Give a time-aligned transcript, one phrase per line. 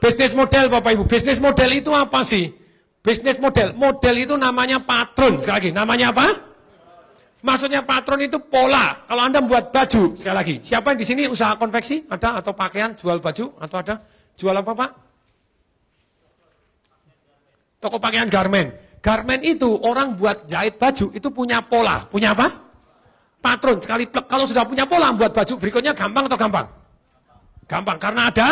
[0.00, 1.04] Bisnis model Bapak Ibu.
[1.08, 2.52] Bisnis model itu apa sih?
[3.00, 3.72] Bisnis model.
[3.72, 5.38] Model itu namanya patron.
[5.38, 6.26] Sekali lagi, namanya apa?
[7.46, 9.06] Maksudnya patron itu pola.
[9.06, 10.54] Kalau Anda membuat baju, sekali lagi.
[10.58, 12.10] Siapa yang di sini usaha konveksi?
[12.10, 13.54] Ada atau pakaian, jual baju?
[13.62, 14.02] Atau ada?
[14.34, 14.90] Jual apa Pak?
[17.78, 18.74] Toko pakaian garmen.
[18.98, 22.02] Garmen itu orang buat jahit baju itu punya pola.
[22.10, 22.50] Punya apa?
[23.38, 23.78] Patron.
[23.78, 24.26] Sekali plek.
[24.26, 26.66] Kalau sudah punya pola buat baju berikutnya gampang atau gampang?
[27.70, 27.96] Gampang.
[28.02, 28.48] Karena ada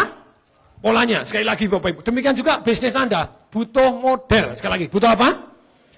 [0.85, 1.25] polanya.
[1.25, 2.01] Sekali lagi Bapak Ibu.
[2.05, 3.25] Demikian juga bisnis Anda.
[3.49, 4.53] Butuh model.
[4.53, 4.87] Sekali lagi.
[4.93, 5.29] Butuh apa?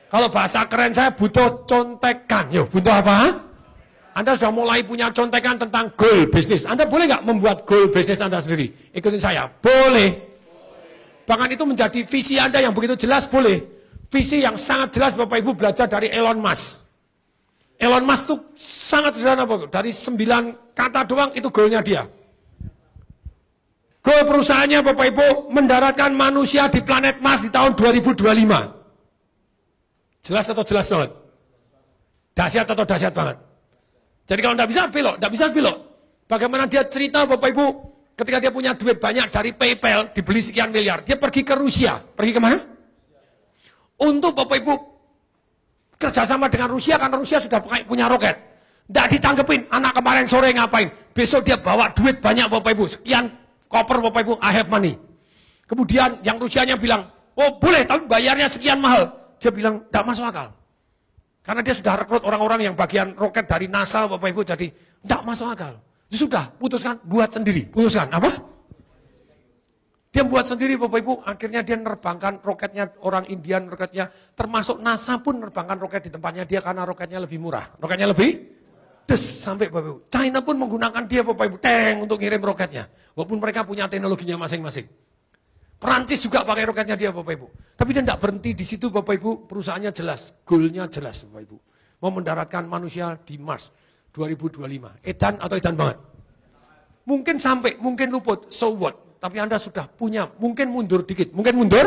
[0.06, 2.46] Kalau bahasa keren saya butuh contekan.
[2.54, 3.42] Yo, butuh apa?
[4.14, 6.62] Anda sudah mulai punya contekan tentang goal bisnis.
[6.64, 8.94] Anda boleh nggak membuat goal bisnis Anda sendiri?
[8.94, 9.50] Ikutin saya.
[9.50, 10.22] Boleh.
[11.26, 13.60] Bahkan itu menjadi visi Anda yang begitu jelas boleh.
[14.06, 16.86] Visi yang sangat jelas Bapak Ibu belajar dari Elon Musk.
[17.76, 22.06] Elon Musk itu sangat sederhana Bapak Dari sembilan kata doang itu goalnya dia.
[24.06, 28.22] Goal perusahaannya Bapak Ibu mendaratkan manusia di planet Mars di tahun 2025.
[30.22, 31.10] Jelas atau jelas banget?
[32.38, 33.34] Dahsyat atau dahsyat banget?
[34.30, 35.76] Jadi kalau tidak bisa belok, tidak bisa belok.
[36.30, 37.66] Bagaimana dia cerita Bapak Ibu,
[38.14, 41.98] ketika dia punya duit banyak dari PayPal, dibeli sekian miliar, dia pergi ke Rusia.
[41.98, 42.62] Pergi ke mana?
[44.06, 44.74] Untuk Bapak Ibu
[45.98, 48.38] kerjasama dengan Rusia, karena Rusia sudah punya roket.
[48.86, 50.94] Tidak ditanggepin, anak kemarin sore ngapain?
[51.10, 54.94] Besok dia bawa duit banyak Bapak Ibu, sekian koper Bapak Ibu, I have money.
[55.66, 59.10] Kemudian yang Rusianya bilang, oh boleh, tapi bayarnya sekian mahal.
[59.42, 60.48] Dia bilang, tidak masuk akal.
[61.42, 65.46] Karena dia sudah rekrut orang-orang yang bagian roket dari NASA, Bapak Ibu, jadi tidak masuk
[65.50, 65.78] akal.
[66.06, 67.66] Dia sudah, putuskan, buat sendiri.
[67.70, 68.30] Putuskan, apa?
[70.16, 75.44] Dia buat sendiri Bapak Ibu, akhirnya dia nerbangkan roketnya orang Indian, roketnya termasuk NASA pun
[75.44, 77.68] nerbangkan roket di tempatnya dia karena roketnya lebih murah.
[77.76, 78.56] Roketnya lebih
[79.04, 79.98] des sampai Bapak Ibu.
[80.08, 82.88] China pun menggunakan dia Bapak Ibu, tank untuk ngirim roketnya.
[83.16, 84.84] Walaupun mereka punya teknologinya masing-masing.
[85.80, 87.46] Perancis juga pakai roketnya dia Bapak Ibu.
[87.76, 91.56] Tapi dia tidak berhenti di situ Bapak Ibu, perusahaannya jelas, goalnya jelas Bapak Ibu.
[92.04, 93.72] Mau mendaratkan manusia di Mars
[94.12, 95.00] 2025.
[95.00, 95.96] Edan atau edan banget?
[97.08, 99.16] Mungkin sampai, mungkin luput, so what?
[99.16, 101.86] Tapi Anda sudah punya, mungkin mundur dikit, mungkin mundur,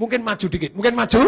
[0.00, 1.20] mungkin maju dikit, mungkin maju.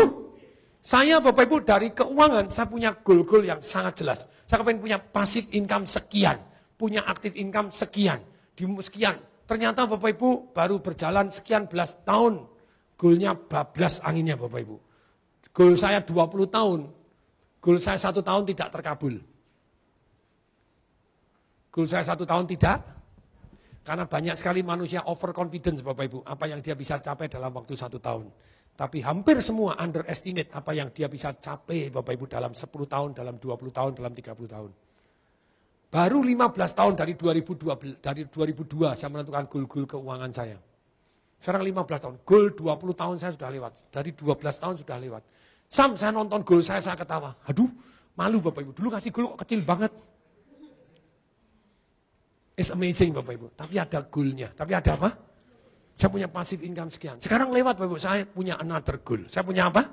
[0.80, 4.32] Saya Bapak Ibu dari keuangan, saya punya goal-goal yang sangat jelas.
[4.48, 6.40] Saya pengen punya pasif income sekian,
[6.78, 8.22] punya aktif income sekian,
[8.56, 9.16] di sekian,
[9.46, 12.42] Ternyata Bapak Ibu baru berjalan sekian belas tahun.
[12.98, 14.76] Goalnya bablas anginnya Bapak Ibu.
[15.54, 16.80] Goal saya 20 tahun.
[17.62, 19.14] Goal saya satu tahun tidak terkabul.
[21.70, 22.78] Goal saya satu tahun tidak.
[23.86, 26.18] Karena banyak sekali manusia overconfidence Bapak Ibu.
[26.26, 28.26] Apa yang dia bisa capai dalam waktu satu tahun.
[28.76, 33.40] Tapi hampir semua underestimate apa yang dia bisa capai Bapak Ibu dalam 10 tahun, dalam
[33.40, 34.70] 20 tahun, dalam 30 tahun.
[35.86, 40.58] Baru 15 tahun dari 2002, dari 2002 saya menentukan goal-goal keuangan saya.
[41.38, 43.72] Sekarang 15 tahun, goal 20 tahun saya sudah lewat.
[43.94, 45.22] Dari 12 tahun sudah lewat.
[45.66, 47.38] Sam saya nonton goal saya, saya ketawa.
[47.46, 47.70] Aduh,
[48.18, 48.72] malu Bapak Ibu.
[48.74, 49.92] Dulu kasih goal kok kecil banget.
[52.58, 53.46] It's amazing Bapak Ibu.
[53.54, 54.48] Tapi ada goalnya.
[54.50, 55.10] Tapi ada apa?
[55.96, 57.20] Saya punya passive income sekian.
[57.22, 59.22] Sekarang lewat Bapak Ibu, saya punya another goal.
[59.30, 59.86] Saya punya apa?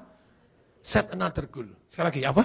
[0.81, 1.69] Set another goal.
[1.91, 2.43] Sekali lagi, apa?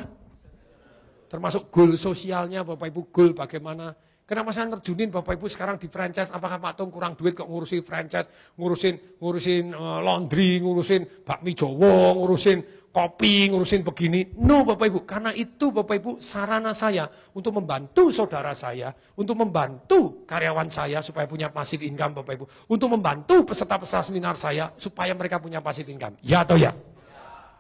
[1.29, 3.93] Termasuk goal sosialnya Bapak Ibu, goal bagaimana.
[4.29, 7.81] Kenapa saya terjunin Bapak Ibu sekarang di franchise, apakah Pak Tung kurang duit kok ngurusin
[7.81, 8.29] franchise,
[8.61, 14.37] ngurusin ngurusin uh, laundry, ngurusin bakmi Jowo, ngurusin kopi, ngurusin begini.
[14.45, 20.29] No Bapak Ibu, karena itu Bapak Ibu sarana saya untuk membantu saudara saya, untuk membantu
[20.29, 22.45] karyawan saya supaya punya pasif income Bapak Ibu.
[22.69, 26.21] Untuk membantu peserta-peserta seminar saya supaya mereka punya pasif income.
[26.21, 26.77] Ya atau ya?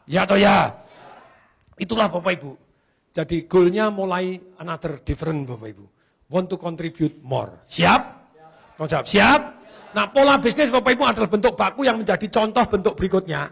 [0.04, 0.84] Ya atau ya?
[1.80, 2.67] Itulah Bapak Ibu.
[3.18, 5.84] Jadi goalnya mulai another different Bapak Ibu.
[6.30, 7.66] Want to contribute more.
[7.66, 8.02] Siap?
[8.78, 9.02] Siap.
[9.10, 9.40] Siap?
[9.90, 13.50] Nah pola bisnis Bapak Ibu adalah bentuk baku yang menjadi contoh bentuk berikutnya.